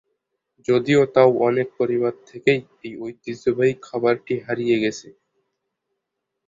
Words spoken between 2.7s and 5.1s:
এই ঐতিহ্যবাহী খাবারটি হারিয়ে গেছে।